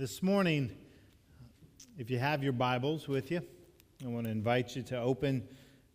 [0.00, 0.70] This morning,
[1.98, 3.42] if you have your Bibles with you,
[4.02, 5.46] I want to invite you to open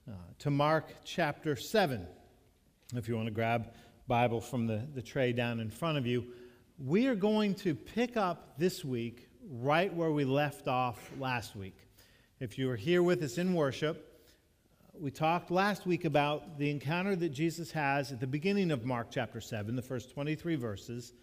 [0.08, 2.06] uh, to Mark chapter 7.
[2.94, 3.74] If you want to grab
[4.08, 6.24] Bible from the, the tray down in front of you,
[6.78, 11.80] we are going to pick up this week right where we left off last week.
[12.40, 14.22] If you were here with us in worship,
[14.94, 19.08] we talked last week about the encounter that Jesus has at the beginning of Mark
[19.10, 21.14] chapter 7, the first 23 verses,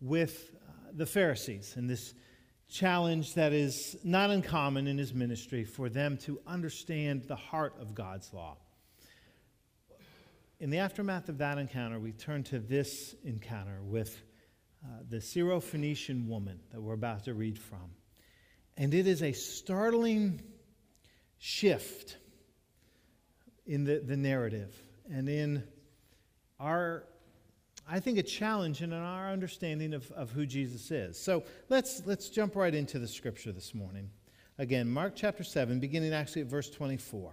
[0.00, 0.52] with
[0.92, 2.14] the Pharisees and this
[2.68, 7.94] challenge that is not uncommon in his ministry for them to understand the heart of
[7.94, 8.56] God's law.
[10.60, 14.20] In the aftermath of that encounter, we turn to this encounter with
[14.84, 17.90] uh, the Syrophoenician woman that we're about to read from.
[18.76, 20.42] And it is a startling
[21.38, 22.16] shift
[23.66, 24.74] in the, the narrative
[25.10, 25.64] and in
[26.58, 27.04] our
[27.92, 31.20] I think, a challenge in our understanding of, of who Jesus is.
[31.20, 34.10] So let's, let's jump right into the scripture this morning.
[34.58, 37.32] Again, Mark chapter 7, beginning actually at verse 24.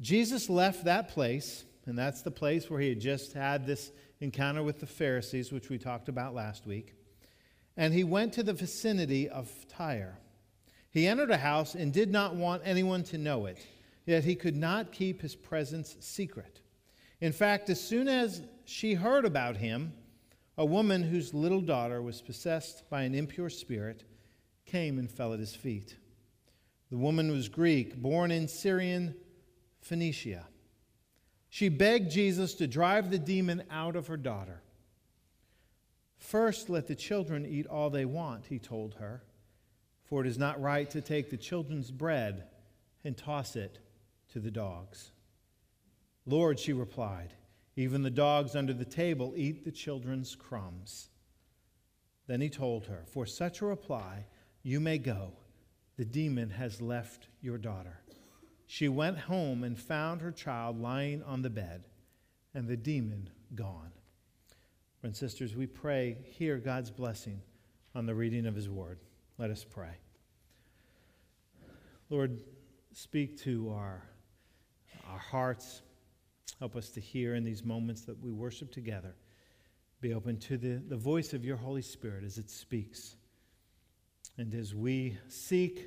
[0.00, 3.90] Jesus left that place, and that's the place where he had just had this
[4.20, 6.94] encounter with the Pharisees, which we talked about last week.
[7.76, 10.18] And he went to the vicinity of Tyre.
[10.92, 13.58] He entered a house and did not want anyone to know it,
[14.06, 16.60] yet he could not keep his presence secret.
[17.20, 19.92] In fact, as soon as she heard about him,
[20.56, 24.04] a woman whose little daughter was possessed by an impure spirit
[24.66, 25.96] came and fell at his feet.
[26.90, 29.14] The woman was Greek, born in Syrian
[29.80, 30.46] Phoenicia.
[31.48, 34.62] She begged Jesus to drive the demon out of her daughter.
[36.18, 39.22] First, let the children eat all they want, he told her,
[40.04, 42.44] for it is not right to take the children's bread
[43.04, 43.78] and toss it
[44.32, 45.10] to the dogs.
[46.24, 47.34] Lord, she replied,
[47.76, 51.08] even the dogs under the table eat the children's crumbs.
[52.26, 54.26] Then he told her, For such a reply,
[54.62, 55.32] you may go.
[55.96, 58.00] The demon has left your daughter.
[58.66, 61.84] She went home and found her child lying on the bed,
[62.54, 63.92] and the demon gone.
[65.00, 67.42] Friends and sisters, we pray, hear God's blessing
[67.94, 68.98] on the reading of his word.
[69.36, 69.96] Let us pray.
[72.08, 72.40] Lord,
[72.92, 74.02] speak to our,
[75.10, 75.82] our hearts
[76.58, 79.14] Help us to hear in these moments that we worship together.
[80.00, 83.16] Be open to the, the voice of your Holy Spirit as it speaks.
[84.38, 85.86] And as we seek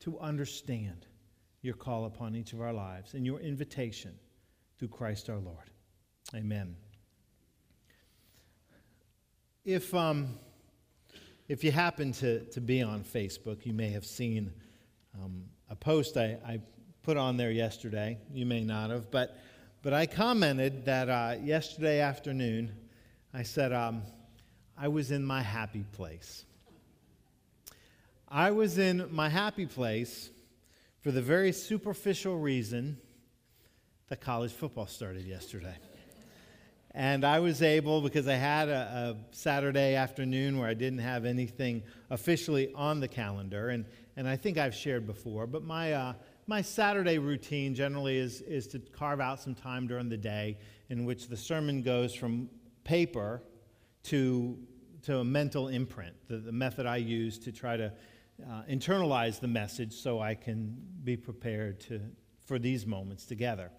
[0.00, 1.06] to understand
[1.62, 4.14] your call upon each of our lives and your invitation
[4.78, 5.70] through Christ our Lord.
[6.34, 6.76] Amen.
[9.64, 10.38] If, um,
[11.48, 14.52] if you happen to, to be on Facebook, you may have seen
[15.18, 16.60] um, a post I, I
[17.02, 18.18] put on there yesterday.
[18.32, 19.38] You may not have, but
[19.84, 22.72] but I commented that uh, yesterday afternoon,
[23.34, 24.00] I said, um,
[24.78, 26.46] I was in my happy place.
[28.26, 30.30] I was in my happy place
[31.02, 32.96] for the very superficial reason
[34.08, 35.76] that college football started yesterday.
[36.92, 41.26] And I was able, because I had a, a, Saturday afternoon where I didn't have
[41.26, 43.84] anything officially on the calendar, and,
[44.16, 46.12] and I think I've shared before, but my, uh,
[46.46, 50.58] my Saturday routine generally is, is to carve out some time during the day
[50.90, 52.48] in which the sermon goes from
[52.84, 53.42] paper
[54.04, 54.58] to,
[55.02, 57.92] to a mental imprint, the, the method I use to try to
[58.42, 62.00] uh, internalize the message so I can be prepared to,
[62.44, 63.70] for these moments together.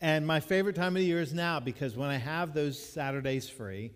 [0.00, 3.48] And my favorite time of the year is now because when I have those Saturdays
[3.48, 3.92] free,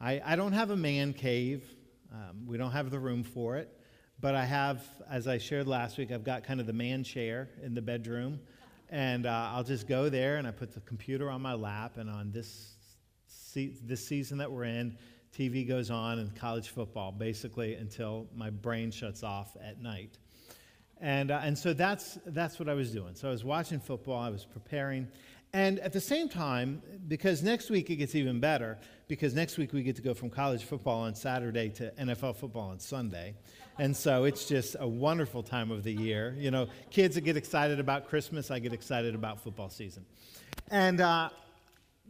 [0.00, 1.64] I, I don't have a man cave.
[2.12, 3.78] Um, we don't have the room for it.
[4.22, 7.48] But I have, as I shared last week, I've got kind of the man chair
[7.60, 8.38] in the bedroom.
[8.88, 11.96] And uh, I'll just go there and I put the computer on my lap.
[11.96, 12.76] And on this,
[13.26, 14.96] se- this season that we're in,
[15.36, 20.18] TV goes on and college football basically until my brain shuts off at night.
[21.00, 23.16] And, uh, and so that's, that's what I was doing.
[23.16, 25.08] So I was watching football, I was preparing.
[25.52, 29.72] And at the same time, because next week it gets even better, because next week
[29.72, 33.34] we get to go from college football on Saturday to NFL football on Sunday.
[33.78, 36.36] And so it's just a wonderful time of the year.
[36.38, 40.04] You know, kids that get excited about Christmas, I get excited about football season.
[40.70, 41.30] And, uh,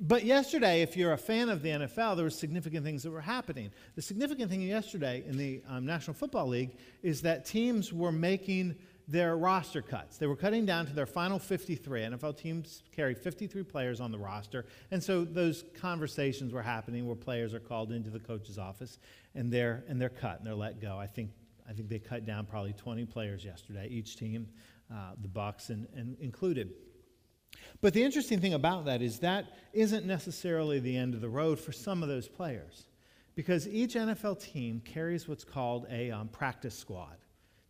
[0.00, 3.20] but yesterday, if you're a fan of the NFL, there were significant things that were
[3.20, 3.70] happening.
[3.94, 8.74] The significant thing yesterday in the um, National Football League is that teams were making
[9.06, 10.16] their roster cuts.
[10.16, 12.00] They were cutting down to their final 53.
[12.00, 14.64] NFL teams carry 53 players on the roster.
[14.90, 18.98] And so those conversations were happening where players are called into the coach's office
[19.34, 20.98] and they're, and they're cut and they're let go.
[20.98, 21.30] I think
[21.68, 24.48] I think they cut down probably 20 players yesterday, each team,
[24.92, 26.72] uh, the Bucks and, and included.
[27.80, 31.58] But the interesting thing about that is that isn't necessarily the end of the road
[31.58, 32.86] for some of those players.
[33.34, 37.16] because each NFL team carries what's called a um, practice squad.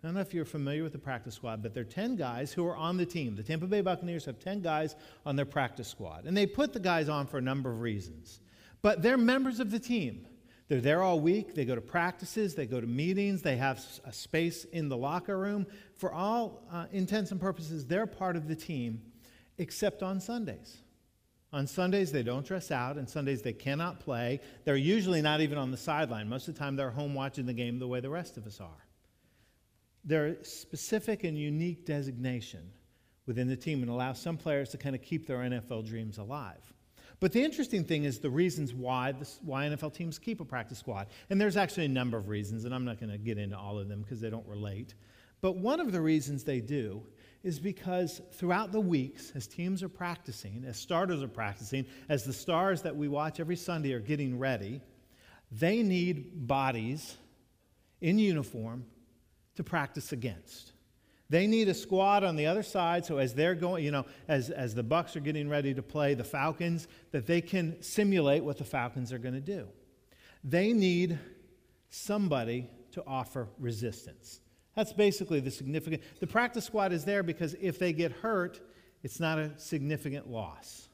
[0.03, 2.53] I don't know if you're familiar with the practice squad, but there are 10 guys
[2.53, 3.37] who are on the team.
[3.37, 6.25] The Tampa Bay Buccaneers have 10 guys on their practice squad.
[6.27, 8.41] And they put the guys on for a number of reasons.
[8.83, 10.27] But they're members of the team.
[10.72, 11.54] They're there all week.
[11.54, 12.54] They go to practices.
[12.54, 13.42] They go to meetings.
[13.42, 15.66] They have a space in the locker room.
[15.96, 19.02] For all uh, intents and purposes, they're part of the team,
[19.58, 20.78] except on Sundays.
[21.52, 22.96] On Sundays, they don't dress out.
[22.96, 24.40] and Sundays, they cannot play.
[24.64, 26.26] They're usually not even on the sideline.
[26.26, 28.58] Most of the time, they're home watching the game the way the rest of us
[28.58, 28.86] are.
[30.06, 32.72] They're specific and unique designation
[33.26, 36.72] within the team and allow some players to kind of keep their NFL dreams alive.
[37.22, 40.80] But the interesting thing is the reasons why, this, why NFL teams keep a practice
[40.80, 41.06] squad.
[41.30, 43.78] And there's actually a number of reasons, and I'm not going to get into all
[43.78, 44.94] of them because they don't relate.
[45.40, 47.00] But one of the reasons they do
[47.44, 52.32] is because throughout the weeks, as teams are practicing, as starters are practicing, as the
[52.32, 54.80] stars that we watch every Sunday are getting ready,
[55.52, 57.19] they need bodies
[58.00, 58.84] in uniform
[59.54, 60.71] to practice against.
[61.32, 64.50] They need a squad on the other side so as they're going, you know, as,
[64.50, 68.58] as the Bucks are getting ready to play the Falcons, that they can simulate what
[68.58, 69.67] the Falcons are going to do.
[70.44, 71.19] They need
[71.88, 74.40] somebody to offer resistance.
[74.76, 76.02] That's basically the significant.
[76.20, 78.61] The practice squad is there because if they get hurt,
[79.02, 80.90] it's not a significant loss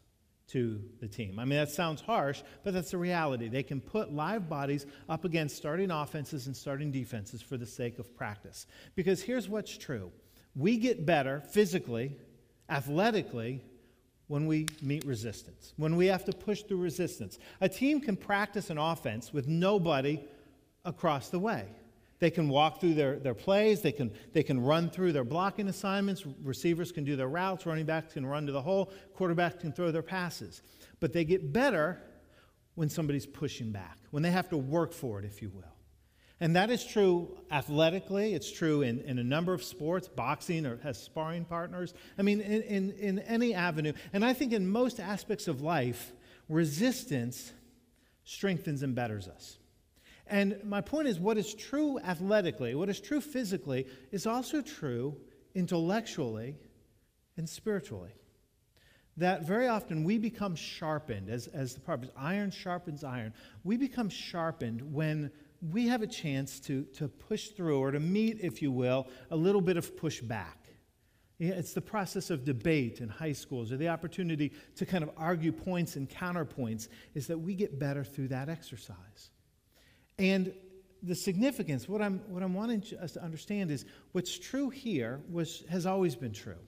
[0.51, 1.41] to the team.
[1.41, 3.49] I mean, that sounds harsh, but that's the reality.
[3.49, 7.99] They can put live bodies up against starting offenses and starting defenses for the sake
[7.99, 8.69] of practice.
[8.95, 10.13] Because here's what's true
[10.59, 12.17] we get better physically,
[12.69, 13.63] athletically,
[14.27, 17.39] when we meet resistance, when we have to push through resistance.
[17.63, 20.21] A team can practice an offense with nobody
[20.85, 21.65] across the way.
[22.19, 25.69] They can walk through their, their plays, they can, they can run through their blocking
[25.69, 29.73] assignments, receivers can do their routes, running backs can run to the hole, quarterbacks can
[29.73, 30.63] throw their passes.
[31.01, 32.03] But they get better
[32.75, 35.78] when somebody's pushing back, when they have to work for it, if you will.
[36.41, 38.35] And that is true athletically.
[38.35, 40.07] It's true in, in a number of sports.
[40.09, 41.95] Boxing or has sparring partners.
[42.17, 43.93] I mean, in, in, in any avenue.
[44.13, 46.13] And I think in most aspects of life,
[46.49, 47.53] resistance
[48.25, 49.59] strengthens and betters us.
[50.27, 55.17] And my point is, what is true athletically, what is true physically, is also true
[55.55, 56.57] intellectually
[57.37, 58.11] and spiritually.
[59.17, 63.33] That very often we become sharpened, as, as the Proverbs, iron sharpens iron.
[63.65, 68.39] We become sharpened when we have a chance to, to push through or to meet,
[68.41, 70.55] if you will, a little bit of pushback.
[71.41, 75.53] It's the process of debate in high schools or the opportunity to kind of argue
[75.53, 79.31] points and counterpoints, is that we get better through that exercise.
[80.19, 80.53] And
[81.03, 85.63] the significance, what I'm, what I'm wanting us to understand is what's true here was,
[85.71, 86.59] has always been true.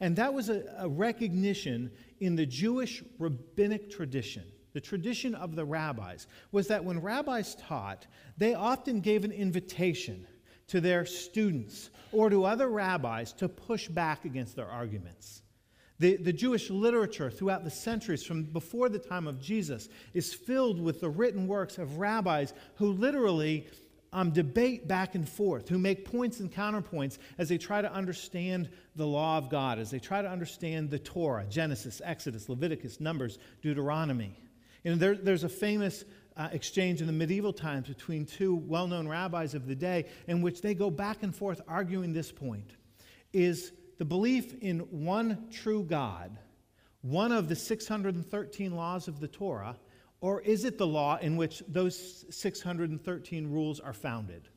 [0.00, 1.90] And that was a, a recognition
[2.20, 8.06] in the Jewish rabbinic tradition the tradition of the rabbis, was that when rabbis taught,
[8.36, 10.26] they often gave an invitation
[10.68, 15.42] to their students or to other rabbis to push back against their arguments.
[15.98, 20.80] The, the Jewish literature throughout the centuries, from before the time of Jesus, is filled
[20.80, 23.66] with the written works of rabbis who literally
[24.12, 28.70] um, debate back and forth, who make points and counterpoints as they try to understand
[28.96, 33.38] the law of God, as they try to understand the Torah, Genesis, Exodus, Leviticus, Numbers,
[33.60, 34.34] Deuteronomy.
[34.84, 36.04] And there, there's a famous
[36.36, 40.40] uh, exchange in the medieval times between two well known rabbis of the day in
[40.42, 42.76] which they go back and forth arguing this point
[43.32, 46.38] Is the belief in one true God
[47.02, 49.76] one of the 613 laws of the Torah,
[50.20, 54.48] or is it the law in which those 613 rules are founded?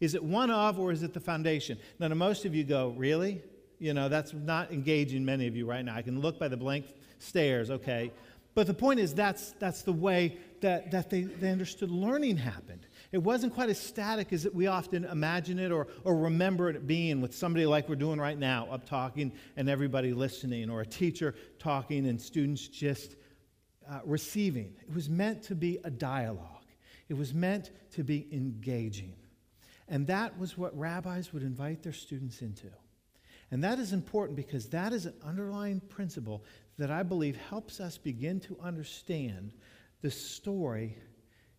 [0.00, 1.78] Is it one of, or is it the foundation?
[1.98, 3.42] Now, most of you go, really?
[3.78, 5.94] You know, that's not engaging many of you right now.
[5.94, 6.86] I can look by the blank
[7.18, 8.12] stares, okay.
[8.54, 12.86] But the point is, that's, that's the way that, that they, they understood learning happened.
[13.12, 17.20] It wasn't quite as static as we often imagine it or, or remember it being
[17.20, 21.34] with somebody like we're doing right now, up talking and everybody listening, or a teacher
[21.58, 23.16] talking and students just
[23.88, 24.74] uh, receiving.
[24.88, 26.66] It was meant to be a dialogue,
[27.08, 29.14] it was meant to be engaging.
[29.88, 32.68] And that was what rabbis would invite their students into.
[33.50, 36.44] And that is important because that is an underlying principle
[36.78, 39.52] that I believe helps us begin to understand
[40.02, 40.96] the story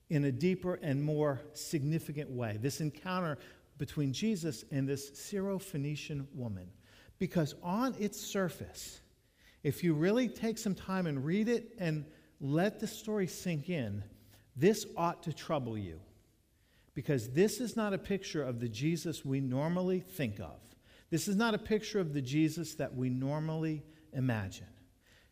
[0.09, 2.57] in a deeper and more significant way.
[2.61, 3.37] This encounter
[3.77, 6.69] between Jesus and this Syrophoenician woman.
[7.17, 9.01] Because on its surface,
[9.63, 12.05] if you really take some time and read it and
[12.39, 14.03] let the story sink in,
[14.55, 15.99] this ought to trouble you.
[16.93, 20.59] Because this is not a picture of the Jesus we normally think of.
[21.11, 24.65] This is not a picture of the Jesus that we normally imagine.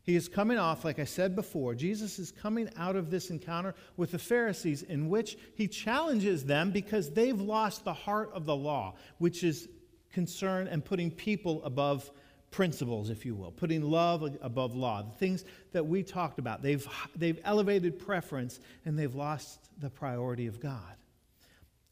[0.03, 3.75] He is coming off, like I said before, Jesus is coming out of this encounter
[3.95, 8.55] with the Pharisees in which he challenges them because they've lost the heart of the
[8.55, 9.69] law, which is
[10.11, 12.09] concern and putting people above
[12.51, 16.63] principles, if you will, putting love above law, the things that we talked about.
[16.63, 20.95] They've, they've elevated preference and they've lost the priority of God.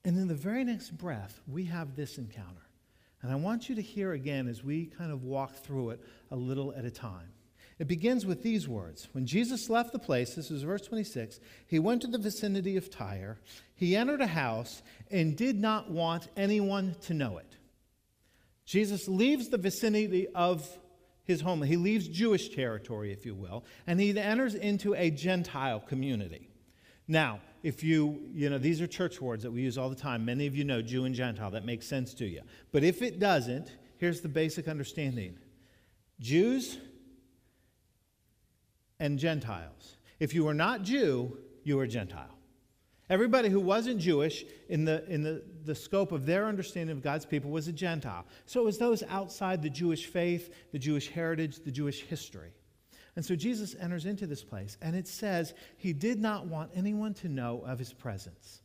[0.04, 2.67] And in the very next breath, we have this encounter.
[3.22, 6.36] And I want you to hear again as we kind of walk through it a
[6.36, 7.30] little at a time.
[7.80, 11.80] It begins with these words When Jesus left the place, this is verse 26, he
[11.80, 13.40] went to the vicinity of Tyre.
[13.76, 14.82] He entered a house
[15.12, 17.56] and did not want anyone to know it.
[18.66, 20.68] Jesus leaves the vicinity of
[21.24, 21.62] his home.
[21.62, 26.50] He leaves Jewish territory, if you will, and he enters into a Gentile community.
[27.08, 30.24] Now, if you, you know, these are church words that we use all the time.
[30.24, 31.52] Many of you know Jew and Gentile.
[31.52, 32.40] That makes sense to you.
[32.72, 35.38] But if it doesn't, here's the basic understanding
[36.22, 36.78] Jews
[39.02, 39.98] and Gentiles.
[40.18, 42.38] If you were not Jew, you were Gentile.
[43.10, 47.26] Everybody who wasn't Jewish, in, the, in the, the scope of their understanding of God's
[47.26, 48.26] people, was a Gentile.
[48.46, 52.54] So it was those outside the Jewish faith, the Jewish heritage, the Jewish history.
[53.18, 57.14] And so Jesus enters into this place, and it says he did not want anyone
[57.16, 58.62] to know of his presence.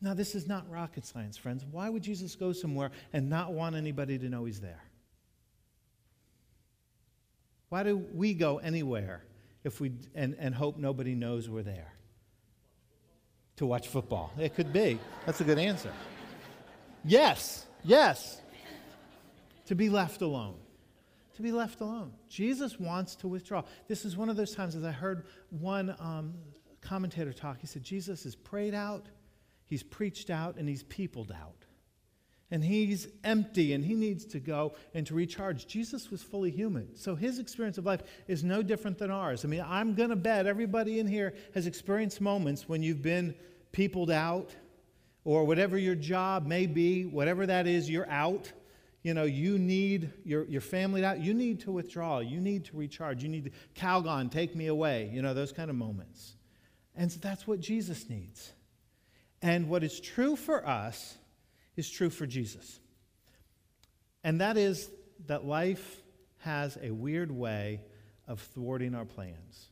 [0.00, 1.64] Now, this is not rocket science, friends.
[1.70, 4.82] Why would Jesus go somewhere and not want anybody to know he's there?
[7.68, 9.22] Why do we go anywhere
[9.62, 11.92] if we, and, and hope nobody knows we're there?
[13.60, 14.32] to watch football?
[14.38, 14.98] It could be.
[15.26, 15.92] That's a good answer.
[17.04, 18.40] Yes, yes.
[19.66, 20.54] To be left alone.
[21.40, 22.12] To be left alone.
[22.28, 23.62] Jesus wants to withdraw.
[23.88, 26.34] This is one of those times, as I heard one um,
[26.82, 29.06] commentator talk, he said, Jesus is prayed out,
[29.64, 31.64] he's preached out, and he's peopled out.
[32.50, 35.66] And he's empty and he needs to go and to recharge.
[35.66, 36.94] Jesus was fully human.
[36.94, 39.42] So his experience of life is no different than ours.
[39.42, 43.34] I mean, I'm going to bet everybody in here has experienced moments when you've been
[43.72, 44.54] peopled out,
[45.24, 48.52] or whatever your job may be, whatever that is, you're out.
[49.02, 51.20] You know, you need your, your family out.
[51.20, 52.18] You need to withdraw.
[52.18, 53.22] You need to recharge.
[53.22, 55.10] You need to, Calgon, take me away.
[55.12, 56.34] You know, those kind of moments.
[56.94, 58.52] And so that's what Jesus needs.
[59.40, 61.16] And what is true for us
[61.76, 62.78] is true for Jesus.
[64.22, 64.90] And that is
[65.26, 66.02] that life
[66.40, 67.80] has a weird way
[68.28, 69.68] of thwarting our plans.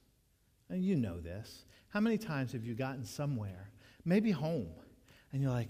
[0.71, 1.65] And you know this.
[1.91, 3.71] How many times have you gotten somewhere
[4.09, 4.71] maybe home,
[5.33, 5.69] and you're like,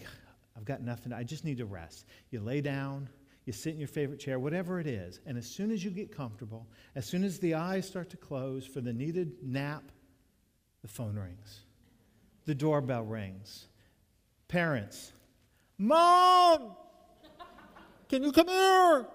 [0.57, 2.07] I've got nothing, I just need to rest.
[2.31, 3.09] You lay down,
[3.49, 6.15] you sit in your favorite chair, whatever it is, and as soon as you get
[6.15, 9.85] comfortable, as soon as the eyes start to close for the needed nap,
[10.83, 11.61] the phone rings,
[12.45, 13.69] the doorbell rings.
[14.49, 15.13] Parents,
[15.79, 16.77] Mom,
[18.11, 19.07] can you come here?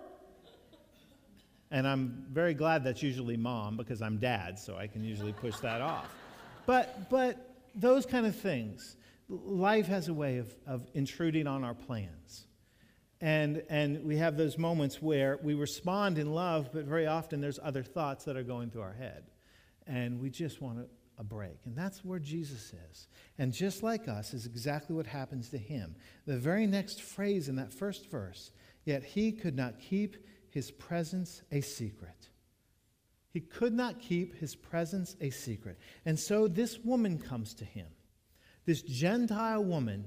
[1.69, 5.57] And I'm very glad that's usually mom because I'm dad, so I can usually push
[5.57, 6.07] that off.
[6.65, 8.95] But, but those kind of things
[9.29, 12.47] life has a way of, of intruding on our plans.
[13.23, 17.57] And, and we have those moments where we respond in love, but very often there's
[17.63, 19.23] other thoughts that are going through our head.
[19.87, 20.87] And we just want a,
[21.17, 21.55] a break.
[21.63, 23.07] And that's where Jesus is.
[23.37, 25.95] And just like us, is exactly what happens to him.
[26.25, 28.51] The very next phrase in that first verse
[28.83, 30.17] yet he could not keep
[30.49, 32.27] his presence a secret.
[33.31, 35.79] He could not keep his presence a secret.
[36.05, 37.87] And so this woman comes to him.
[38.65, 40.03] This Gentile woman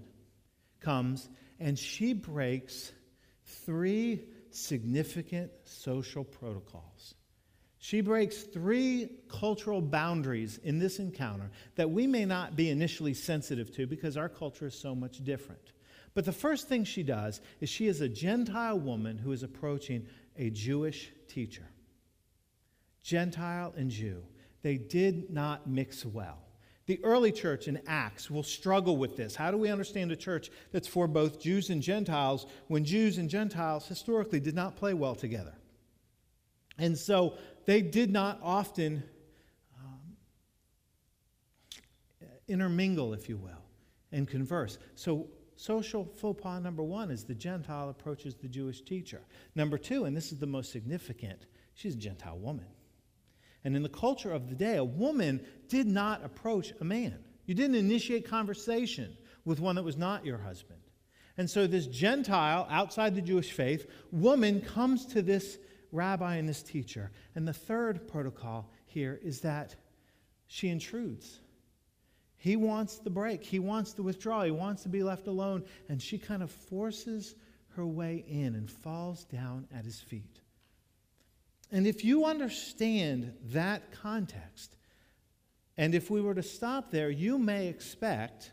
[0.80, 2.92] comes and she breaks
[3.46, 7.14] three significant social protocols.
[7.78, 13.70] She breaks three cultural boundaries in this encounter that we may not be initially sensitive
[13.76, 15.72] to because our culture is so much different.
[16.12, 20.06] But the first thing she does is she is a Gentile woman who is approaching
[20.36, 21.68] a Jewish teacher.
[23.02, 24.24] Gentile and Jew.
[24.62, 26.45] They did not mix well.
[26.86, 29.34] The early church in Acts will struggle with this.
[29.34, 33.28] How do we understand a church that's for both Jews and Gentiles when Jews and
[33.28, 35.54] Gentiles historically did not play well together?
[36.78, 39.02] And so they did not often
[39.76, 40.16] um,
[42.46, 43.64] intermingle, if you will,
[44.12, 44.78] and converse.
[44.94, 45.26] So,
[45.56, 49.22] social faux pas number one is the Gentile approaches the Jewish teacher.
[49.56, 52.66] Number two, and this is the most significant, she's a Gentile woman.
[53.66, 57.18] And in the culture of the day, a woman did not approach a man.
[57.46, 60.78] You didn't initiate conversation with one that was not your husband.
[61.36, 65.58] And so, this Gentile, outside the Jewish faith, woman comes to this
[65.90, 67.10] rabbi and this teacher.
[67.34, 69.74] And the third protocol here is that
[70.46, 71.40] she intrudes.
[72.36, 75.64] He wants the break, he wants to withdraw, he wants to be left alone.
[75.88, 77.34] And she kind of forces
[77.70, 80.35] her way in and falls down at his feet.
[81.70, 84.76] And if you understand that context,
[85.76, 88.52] and if we were to stop there, you may expect,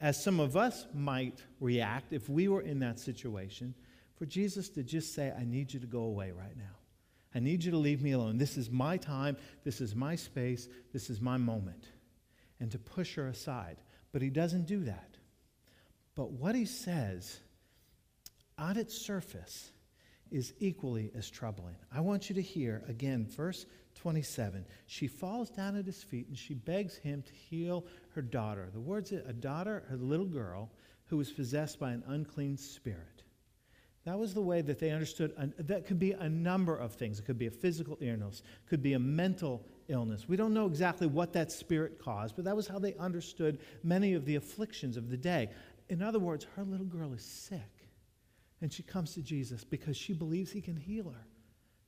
[0.00, 3.74] as some of us might react if we were in that situation,
[4.16, 6.76] for Jesus to just say, I need you to go away right now.
[7.34, 8.38] I need you to leave me alone.
[8.38, 9.36] This is my time.
[9.64, 10.68] This is my space.
[10.92, 11.88] This is my moment.
[12.60, 13.78] And to push her aside.
[14.12, 15.16] But he doesn't do that.
[16.14, 17.40] But what he says,
[18.58, 19.72] on its surface,
[20.32, 21.76] is equally as troubling.
[21.92, 24.64] I want you to hear again, verse 27.
[24.86, 27.84] She falls down at his feet and she begs him to heal
[28.14, 28.68] her daughter.
[28.72, 30.70] The words a daughter, a little girl,
[31.06, 33.22] who was possessed by an unclean spirit.
[34.04, 35.32] That was the way that they understood.
[35.58, 37.20] That could be a number of things.
[37.20, 40.28] It could be a physical illness, could be a mental illness.
[40.28, 44.14] We don't know exactly what that spirit caused, but that was how they understood many
[44.14, 45.50] of the afflictions of the day.
[45.88, 47.81] In other words, her little girl is sick.
[48.62, 51.26] And she comes to Jesus because she believes he can heal her.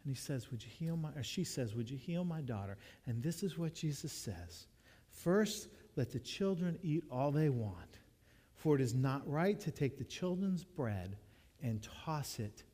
[0.02, 2.76] And he says, Would you heal my, or she says, Would you heal my daughter?
[3.06, 4.66] And this is what Jesus says
[5.08, 7.98] First, let the children eat all they want,
[8.52, 11.16] for it is not right to take the children's bread
[11.62, 12.64] and toss it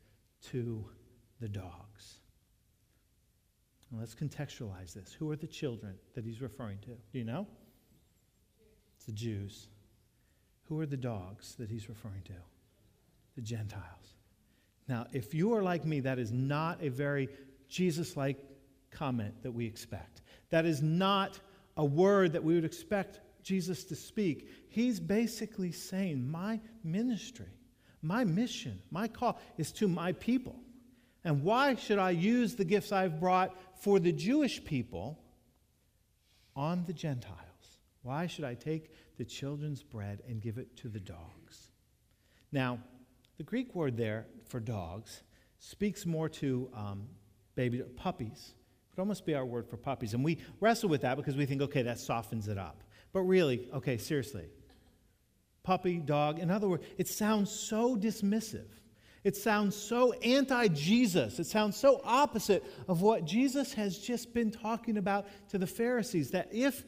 [0.47, 0.83] to
[1.39, 2.21] the dogs.
[3.93, 5.13] Now let's contextualize this.
[5.13, 6.91] Who are the children that he's referring to?
[7.13, 7.47] Do you know?
[8.97, 9.69] It's the Jews.
[10.69, 12.33] Who are the dogs that he's referring to?
[13.35, 13.85] The Gentiles.
[14.89, 17.29] Now, if you are like me, that is not a very
[17.69, 18.39] Jesus like
[18.91, 20.23] comment that we expect.
[20.51, 21.39] That is not
[21.77, 24.51] a word that we would expect Jesus to speak.
[24.69, 27.47] He's basically saying, My ministry,
[28.03, 30.57] my mission, my call is to my people.
[31.25, 35.19] And why should I use the gifts I've brought for the Jewish people
[36.57, 37.37] on the Gentiles?
[38.03, 41.71] Why should I take the children's bread and give it to the dogs?
[42.53, 42.79] Now,
[43.41, 45.23] the Greek word there for dogs
[45.61, 47.09] speaks more to um,
[47.55, 48.53] baby puppies.
[48.53, 50.13] It would almost be our word for puppies.
[50.13, 52.85] And we wrestle with that because we think, okay, that softens it up.
[53.15, 54.45] But really, okay, seriously,
[55.63, 58.69] puppy, dog, in other words, it sounds so dismissive.
[59.25, 61.39] It sounds so anti Jesus.
[61.39, 66.33] It sounds so opposite of what Jesus has just been talking about to the Pharisees
[66.33, 66.85] that if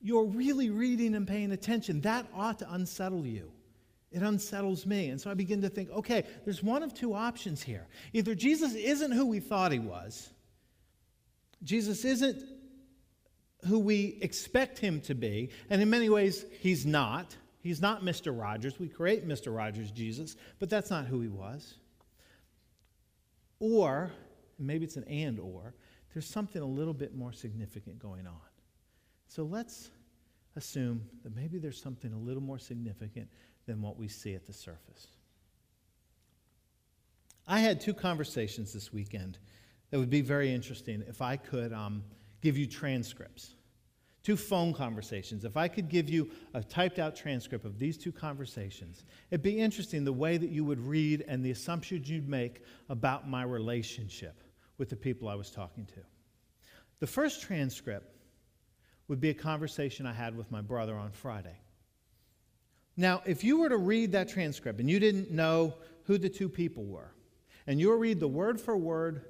[0.00, 3.52] you're really reading and paying attention, that ought to unsettle you.
[4.12, 5.08] It unsettles me.
[5.08, 7.86] And so I begin to think okay, there's one of two options here.
[8.12, 10.30] Either Jesus isn't who we thought he was,
[11.62, 12.44] Jesus isn't
[13.66, 17.36] who we expect him to be, and in many ways, he's not.
[17.60, 18.36] He's not Mr.
[18.38, 18.80] Rogers.
[18.80, 19.54] We create Mr.
[19.56, 21.74] Rogers Jesus, but that's not who he was.
[23.60, 24.10] Or,
[24.58, 25.74] maybe it's an and or,
[26.12, 28.40] there's something a little bit more significant going on.
[29.28, 29.90] So let's
[30.56, 33.28] assume that maybe there's something a little more significant
[33.66, 35.08] than what we see at the surface.
[37.46, 39.38] I had two conversations this weekend
[39.90, 42.02] that would be very interesting if I could um,
[42.40, 43.54] give you transcripts.
[44.22, 45.44] Two phone conversations.
[45.44, 49.58] If I could give you a typed out transcript of these two conversations, it'd be
[49.58, 54.44] interesting the way that you would read and the assumptions you'd make about my relationship
[54.78, 56.00] with the people I was talking to.
[57.00, 58.16] The first transcript
[59.08, 61.56] would be a conversation I had with my brother on Friday.
[62.96, 65.74] Now, if you were to read that transcript and you didn't know
[66.04, 67.12] who the two people were,
[67.66, 69.24] and you read the word for word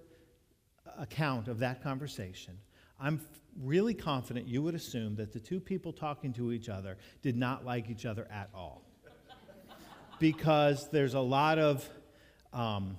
[0.99, 2.59] account of that conversation,
[3.01, 3.21] I'm
[3.61, 7.65] really confident you would assume that the two people talking to each other did not
[7.65, 8.83] like each other at all.
[10.19, 11.89] because there's a lot of
[12.53, 12.97] um,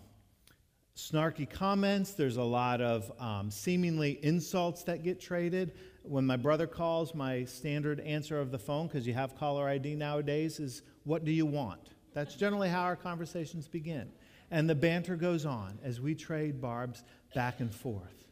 [0.96, 5.74] snarky comments, there's a lot of um, seemingly insults that get traded
[6.04, 9.96] when my brother calls, my standard answer of the phone, because you have caller ID
[9.96, 11.90] nowadays, is, What do you want?
[12.14, 14.12] That's generally how our conversations begin.
[14.52, 18.24] And the banter goes on as we trade barbs back and forth.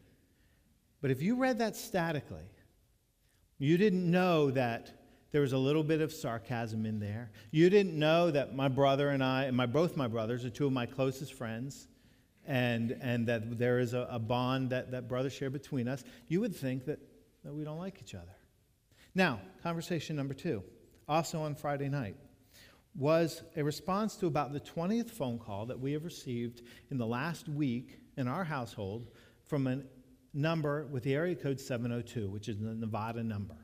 [1.00, 2.44] But if you read that statically,
[3.58, 4.92] you didn't know that
[5.32, 7.30] there was a little bit of sarcasm in there.
[7.50, 10.66] You didn't know that my brother and I, and my, both my brothers are two
[10.66, 11.88] of my closest friends,
[12.46, 16.04] and, and that there is a, a bond that, that brothers share between us.
[16.28, 17.00] You would think that
[17.44, 18.36] that we don't like each other.
[19.14, 20.62] Now, conversation number two,
[21.08, 22.16] also on Friday night,
[22.94, 27.06] was a response to about the 20th phone call that we have received in the
[27.06, 29.10] last week in our household
[29.44, 29.82] from a
[30.34, 33.56] number with the area code 702, which is the Nevada number.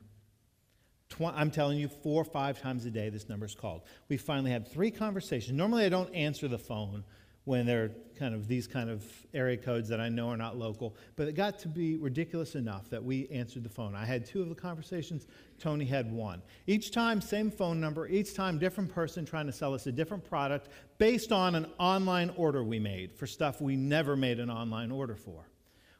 [1.21, 3.81] I'm telling you, four or five times a day, this number is called.
[4.07, 5.57] We finally had three conversations.
[5.57, 7.03] Normally, I don't answer the phone
[7.45, 10.95] when they're kind of these kind of area codes that I know are not local.
[11.15, 13.95] But it got to be ridiculous enough that we answered the phone.
[13.95, 15.25] I had two of the conversations,
[15.57, 16.41] Tony had one.
[16.67, 20.23] Each time, same phone number, each time, different person trying to sell us a different
[20.23, 24.91] product based on an online order we made for stuff we never made an online
[24.91, 25.47] order for.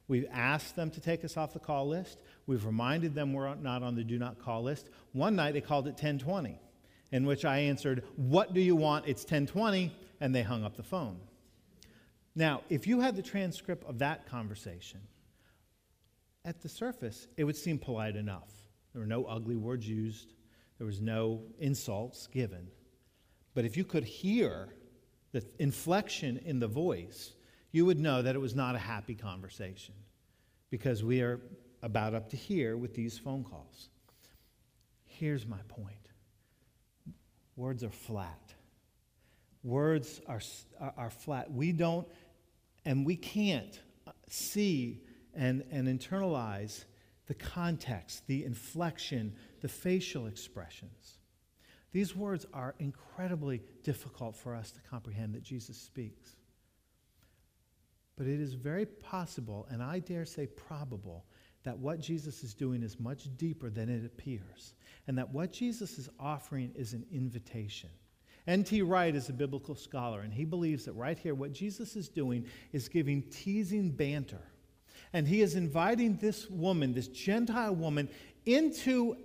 [0.10, 2.23] We've asked them to take us off the call list.
[2.47, 4.89] We've reminded them we're not on the do not call list.
[5.13, 6.60] One night they called at 1020,
[7.12, 9.08] in which I answered, What do you want?
[9.08, 11.17] It's 1020, and they hung up the phone.
[12.39, 15.02] Now, if you had the transcript of that conversation,
[16.45, 18.49] at the surface, it would seem polite enough.
[18.93, 20.36] There were no ugly words used,
[20.78, 22.69] there was no insults given.
[23.54, 24.69] But if you could hear
[25.34, 27.34] the inflection in the voice,
[27.73, 29.95] you would know that it was not a happy conversation
[30.69, 31.41] because we are
[31.84, 33.89] about up to here with these phone calls.
[35.04, 36.08] Here's my point
[37.58, 38.54] words are flat.
[39.62, 40.39] Words are,
[40.80, 41.52] are, are flat.
[41.52, 42.08] We don't,
[42.89, 45.04] and we can't uh, see
[45.36, 46.86] and, and internalize
[47.28, 51.19] the context, the inflection, the facial expressions.
[51.91, 56.38] These words are incredibly difficult for us to comprehend that Jesus speaks.
[58.17, 61.28] But it is very possible, and I dare say probable,
[61.62, 64.73] that what Jesus is doing is much deeper than it appears,
[65.06, 67.91] and that what Jesus is offering is an invitation.
[68.50, 68.82] N.T.
[68.82, 72.48] Wright is a biblical scholar, and he believes that right here, what Jesus is doing
[72.74, 74.42] is giving teasing banter.
[75.14, 78.10] And he is inviting this woman, this Gentile woman,
[78.48, 79.18] into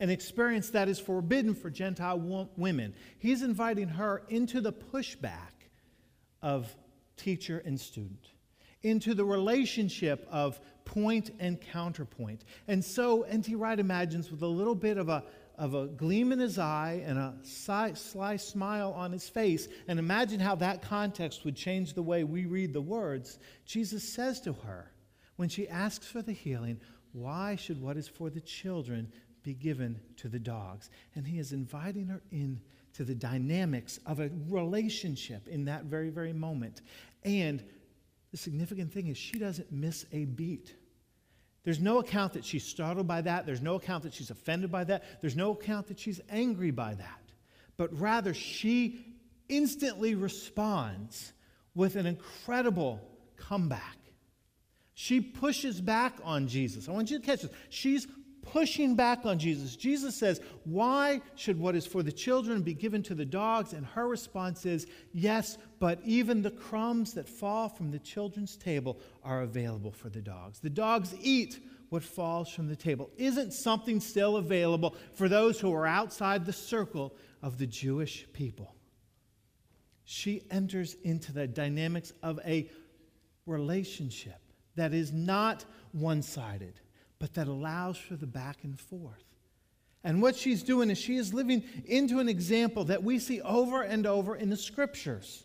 [0.00, 2.94] an experience that is forbidden for Gentile wo- women.
[3.18, 5.68] He's inviting her into the pushback
[6.40, 6.74] of
[7.18, 8.26] teacher and student,
[8.82, 12.46] into the relationship of point and counterpoint.
[12.66, 13.54] And so N.T.
[13.54, 15.24] Wright imagines with a little bit of a,
[15.58, 19.98] of a gleam in his eye and a sly, sly smile on his face, and
[19.98, 23.38] imagine how that context would change the way we read the words.
[23.64, 24.92] Jesus says to her,
[25.36, 26.80] when she asks for the healing,
[27.12, 29.12] why should what is for the children
[29.42, 30.90] be given to the dogs?
[31.14, 32.60] And he is inviting her in
[32.94, 36.82] to the dynamics of a relationship in that very, very moment.
[37.24, 37.64] And
[38.30, 40.74] the significant thing is, she doesn't miss a beat.
[41.64, 43.46] There's no account that she's startled by that.
[43.46, 45.20] There's no account that she's offended by that.
[45.20, 47.20] There's no account that she's angry by that.
[47.76, 49.04] But rather, she
[49.48, 51.32] instantly responds
[51.74, 53.00] with an incredible
[53.36, 53.98] comeback.
[54.94, 56.88] She pushes back on Jesus.
[56.88, 57.50] I want you to catch this.
[57.70, 58.06] She's
[58.52, 59.76] pushing back on Jesus.
[59.76, 63.72] Jesus says, Why should what is for the children be given to the dogs?
[63.72, 69.00] And her response is, Yes, but even the crumbs that fall from the children's table
[69.24, 70.60] are available for the dogs.
[70.60, 73.10] The dogs eat what falls from the table.
[73.16, 78.74] Isn't something still available for those who are outside the circle of the Jewish people?
[80.04, 82.70] She enters into the dynamics of a
[83.46, 84.40] relationship
[84.76, 86.74] that is not one sided
[87.22, 89.22] but that allows for the back and forth.
[90.02, 93.82] And what she's doing is she is living into an example that we see over
[93.82, 95.44] and over in the scriptures.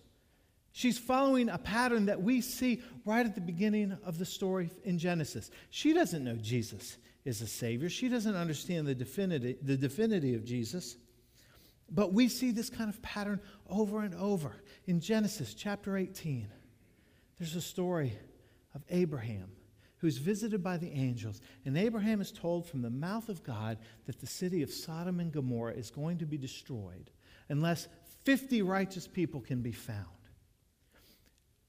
[0.72, 4.98] She's following a pattern that we see right at the beginning of the story in
[4.98, 5.52] Genesis.
[5.70, 10.44] She doesn't know Jesus is a Savior, she doesn't understand the divinity, the divinity of
[10.46, 10.98] Jesus.
[11.92, 14.52] But we see this kind of pattern over and over.
[14.88, 16.48] In Genesis chapter 18,
[17.38, 18.18] there's a story
[18.74, 19.52] of Abraham
[20.00, 21.42] who's visited by the angels.
[21.66, 25.32] And Abraham is told from the mouth of God that the city of Sodom and
[25.32, 27.12] Gomorrah is going to be destroyed
[27.50, 27.88] unless
[28.24, 30.06] 50 righteous people can be found.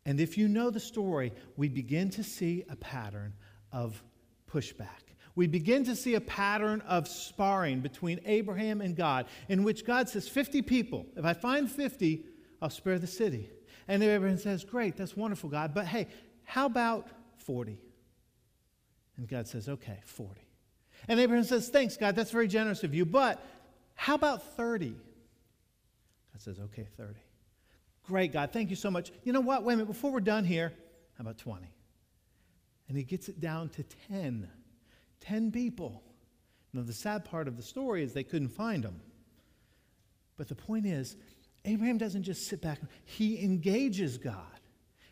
[0.04, 3.34] And if you know the story, we begin to see a pattern
[3.72, 4.02] of
[4.50, 5.14] pushback.
[5.34, 10.08] We begin to see a pattern of sparring between Abraham and God, in which God
[10.08, 11.06] says, 50 people.
[11.16, 12.24] If I find 50,
[12.60, 13.50] I'll spare the city.
[13.86, 15.74] And Abraham says, Great, that's wonderful, God.
[15.74, 16.08] But hey,
[16.42, 17.78] how about 40?
[19.18, 20.40] And God says, okay, 40.
[21.08, 23.44] And Abraham says, thanks, God, that's very generous of you, but
[23.94, 24.88] how about 30?
[24.88, 24.96] God
[26.38, 27.14] says, okay, 30.
[28.06, 29.12] Great, God, thank you so much.
[29.24, 29.64] You know what?
[29.64, 30.72] Wait a minute, before we're done here,
[31.16, 31.66] how about 20?
[32.88, 34.48] And he gets it down to 10.
[35.20, 36.02] 10 people.
[36.72, 39.00] Now, the sad part of the story is they couldn't find them.
[40.36, 41.16] But the point is,
[41.64, 44.36] Abraham doesn't just sit back, he engages God.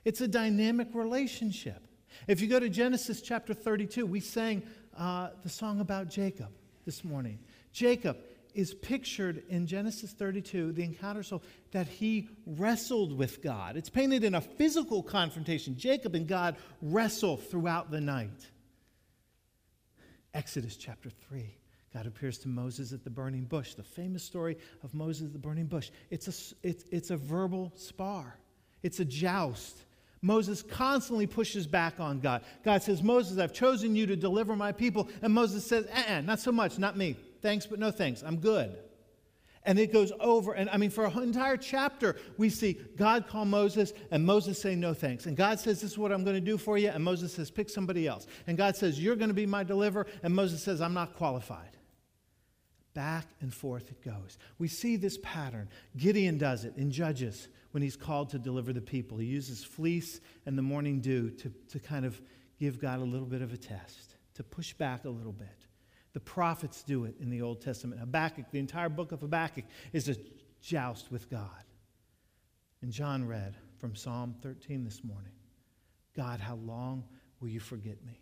[0.04, 1.85] It's a dynamic relationship.
[2.26, 4.62] If you go to Genesis chapter 32, we sang
[4.96, 6.48] uh, the song about Jacob
[6.84, 7.38] this morning.
[7.72, 8.16] Jacob
[8.54, 13.76] is pictured in Genesis 32, the encounter, so that he wrestled with God.
[13.76, 15.76] It's painted in a physical confrontation.
[15.76, 18.46] Jacob and God wrestle throughout the night.
[20.32, 21.54] Exodus chapter 3.
[21.92, 25.38] God appears to Moses at the burning bush, the famous story of Moses at the
[25.38, 25.90] burning bush.
[26.10, 28.38] It's a, it's, it's a verbal spar,
[28.82, 29.84] it's a joust.
[30.26, 32.42] Moses constantly pushes back on God.
[32.64, 35.08] God says, Moses, I've chosen you to deliver my people.
[35.22, 37.16] And Moses says, uh-uh, not so much, not me.
[37.42, 38.24] Thanks, but no thanks.
[38.24, 38.76] I'm good.
[39.62, 43.44] And it goes over, and I mean, for an entire chapter, we see God call
[43.44, 45.26] Moses, and Moses say, No thanks.
[45.26, 46.88] And God says, This is what I'm going to do for you.
[46.88, 48.28] And Moses says, Pick somebody else.
[48.46, 50.06] And God says, You're going to be my deliverer.
[50.22, 51.76] And Moses says, I'm not qualified.
[52.94, 54.38] Back and forth it goes.
[54.58, 55.68] We see this pattern.
[55.96, 59.18] Gideon does it in Judges when he's called to deliver the people.
[59.18, 62.18] He uses fleece and the morning dew to, to kind of
[62.58, 65.66] give God a little bit of a test, to push back a little bit.
[66.14, 68.00] The prophets do it in the Old Testament.
[68.00, 70.16] Habakkuk, the entire book of Habakkuk, is a
[70.62, 71.50] joust with God.
[72.80, 75.32] And John read from Psalm 13 this morning
[76.16, 77.04] God, how long
[77.40, 78.18] will you forget me?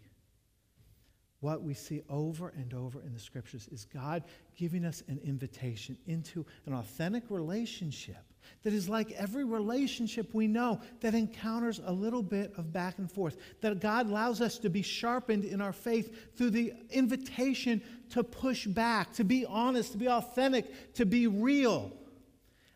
[1.38, 4.24] What we see over and over in the scriptures is God
[4.56, 8.24] giving us an invitation into an authentic relationship
[8.64, 13.12] that is like every relationship we know that encounters a little bit of back and
[13.12, 13.36] forth.
[13.60, 18.66] That God allows us to be sharpened in our faith through the invitation to push
[18.66, 21.92] back, to be honest, to be authentic, to be real.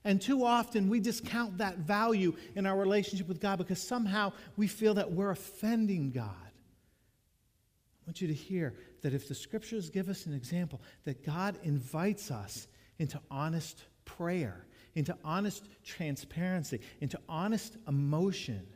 [0.04, 4.66] And too often we discount that value in our relationship with God because somehow we
[4.66, 6.34] feel that we're offending God.
[6.34, 11.58] I want you to hear that if the scriptures give us an example, that God
[11.62, 18.66] invites us into honest prayer into honest transparency, into honest emotion,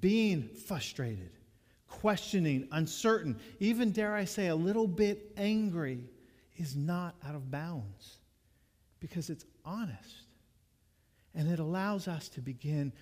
[0.00, 1.30] being frustrated,
[1.88, 6.04] questioning, uncertain, even dare I say a little bit angry,
[6.56, 8.18] is not out of bounds
[9.00, 10.28] because it's honest.
[11.34, 12.92] And it allows us to begin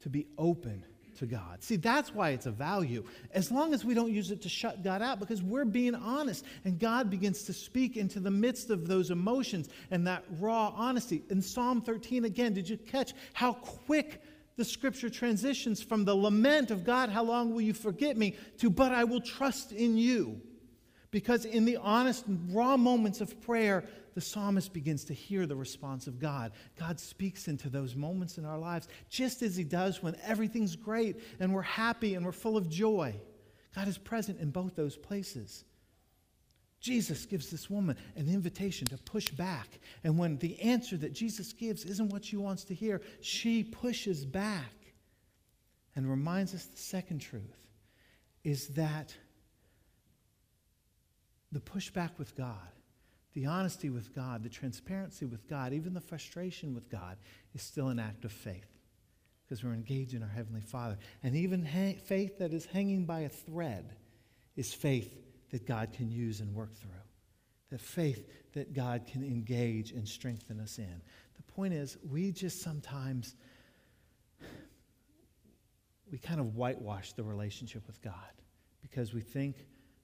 [0.00, 0.84] to be open
[1.18, 1.62] to God.
[1.62, 3.04] See, that's why it's a value.
[3.32, 6.44] As long as we don't use it to shut God out, because we're being honest,
[6.64, 11.22] and God begins to speak into the midst of those emotions and that raw honesty.
[11.30, 14.22] In Psalm 13, again, did you catch how quick
[14.56, 18.68] the scripture transitions from the lament of God, how long will you forget me, to,
[18.68, 20.40] but I will trust in you?
[21.10, 23.84] Because in the honest, raw moments of prayer,
[24.18, 26.50] the psalmist begins to hear the response of God.
[26.76, 31.20] God speaks into those moments in our lives, just as He does when everything's great
[31.38, 33.14] and we're happy and we're full of joy.
[33.76, 35.64] God is present in both those places.
[36.80, 39.78] Jesus gives this woman an invitation to push back.
[40.02, 44.26] And when the answer that Jesus gives isn't what she wants to hear, she pushes
[44.26, 44.74] back
[45.94, 47.68] and reminds us the second truth
[48.42, 49.14] is that
[51.52, 52.72] the pushback with God,
[53.34, 57.16] the honesty with God, the transparency with God, even the frustration with God
[57.54, 58.66] is still an act of faith
[59.44, 60.98] because we're engaged in our Heavenly Father.
[61.22, 63.96] And even ha- faith that is hanging by a thread
[64.56, 65.14] is faith
[65.50, 66.90] that God can use and work through.
[67.70, 71.02] The faith that God can engage and strengthen us in.
[71.36, 73.36] The point is, we just sometimes,
[76.10, 78.14] we kind of whitewash the relationship with God
[78.82, 79.56] because we think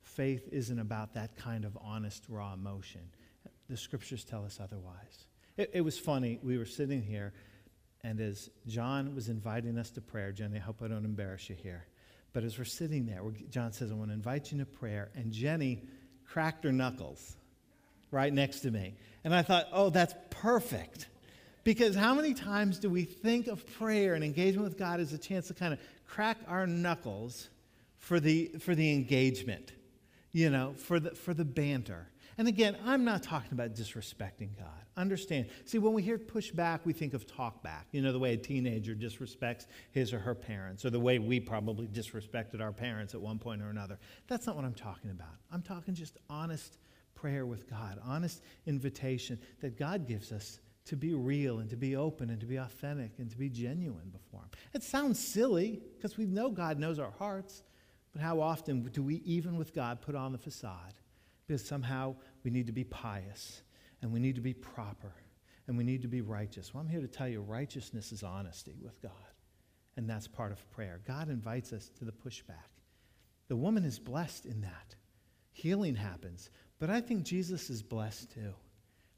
[0.05, 3.01] faith isn't about that kind of honest, raw emotion.
[3.69, 5.27] The scriptures tell us otherwise.
[5.57, 6.39] It, it, was funny.
[6.43, 7.33] We were sitting here,
[8.03, 11.57] and as John was inviting us to prayer, Jenny, I hope I don't embarrass you
[11.57, 11.87] here.
[12.33, 15.11] But as we're sitting there, John says, I want to invite you to prayer.
[15.15, 15.83] And Jenny
[16.25, 17.37] cracked her knuckles
[18.11, 18.95] right next to me.
[19.23, 21.09] And I thought, oh, that's perfect.
[21.63, 25.19] Because how many times do we think of prayer and engagement with God as a
[25.19, 27.49] chance to kind of crack our knuckles
[27.99, 29.73] for the, for the engagement?
[30.35, 32.09] You know, for the, for the banter.
[32.37, 34.67] And again, I'm not talking about disrespecting God.
[34.97, 35.47] Understand.
[35.65, 37.87] See, when we hear pushback, we think of talk back.
[37.93, 41.39] You know, the way a teenager disrespects his or her parents, or the way we
[41.39, 43.97] probably disrespected our parents at one point or another.
[44.27, 45.37] That's not what I'm talking about.
[45.53, 46.79] I'm talking just honest
[47.15, 51.95] prayer with God, honest invitation that God gives us to be real and to be
[51.95, 54.51] open and to be authentic and to be genuine before Him.
[54.75, 57.63] It sounds silly because we know God knows our hearts.
[58.15, 60.95] But how often do we, even with God, put on the facade?
[61.47, 63.63] Because somehow we need to be pious
[64.01, 65.13] and we need to be proper
[65.67, 66.73] and we need to be righteous.
[66.73, 69.13] Well, I'm here to tell you righteousness is honesty with God.
[69.97, 71.01] And that's part of prayer.
[71.07, 72.71] God invites us to the pushback.
[73.49, 74.95] The woman is blessed in that.
[75.53, 76.51] Healing happens.
[76.79, 78.55] But I think Jesus is blessed too.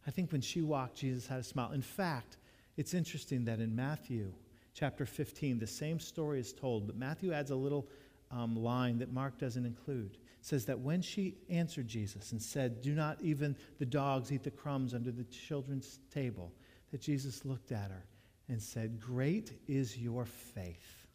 [0.07, 1.73] I think when she walked, Jesus had a smile.
[1.73, 2.37] In fact,
[2.77, 4.33] it's interesting that in Matthew
[4.75, 7.89] chapter 15, the same story is told, but Matthew adds a little
[8.31, 10.15] um, line that Mark doesn't include.
[10.15, 14.43] It says that when she answered Jesus and said, Do not even the dogs eat
[14.43, 16.53] the crumbs under the children's table,
[16.91, 18.05] that Jesus looked at her
[18.49, 21.07] and said, Great is your faith.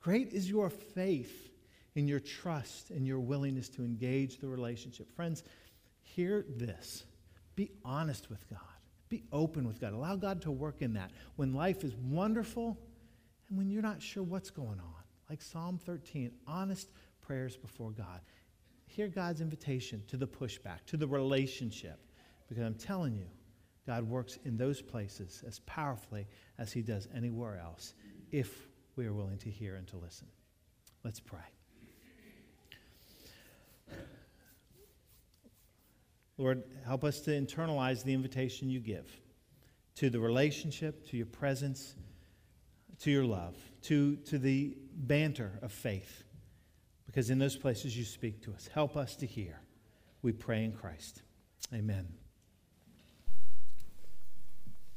[0.00, 1.50] Great is your faith
[1.94, 5.10] in your trust and your willingness to engage the relationship.
[5.14, 5.42] Friends,
[6.02, 7.04] hear this.
[7.56, 8.60] Be honest with God.
[9.08, 9.92] Be open with God.
[9.92, 12.78] Allow God to work in that when life is wonderful
[13.48, 14.99] and when you're not sure what's going on
[15.30, 16.88] like Psalm 13, honest
[17.20, 18.20] prayers before God.
[18.86, 22.00] Hear God's invitation to the pushback, to the relationship.
[22.48, 23.26] Because I'm telling you,
[23.86, 26.26] God works in those places as powerfully
[26.58, 27.94] as he does anywhere else
[28.32, 28.66] if
[28.96, 30.26] we are willing to hear and to listen.
[31.04, 31.38] Let's pray.
[36.38, 39.06] Lord, help us to internalize the invitation you give
[39.94, 41.94] to the relationship, to your presence,
[43.00, 46.24] to your love, to, to the banter of faith.
[47.06, 48.68] Because in those places you speak to us.
[48.72, 49.60] Help us to hear.
[50.22, 51.22] We pray in Christ.
[51.74, 52.19] Amen.